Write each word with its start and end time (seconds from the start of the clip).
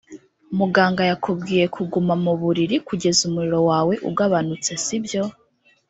Muganga 0.57 1.03
yakubwiye 1.11 1.65
kuguma 1.75 2.13
mu 2.23 2.31
buriri 2.41 2.75
kugeza 2.87 3.21
umuriro 3.29 3.59
wawe 3.69 3.93
ugabanutse 4.09 4.71
sibyo 4.85 5.23